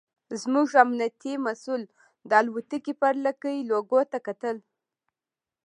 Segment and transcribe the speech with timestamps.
[0.41, 1.83] زموږ امنیتي مسوول
[2.29, 4.57] د الوتکې پر لکۍ لوګو ته کتل.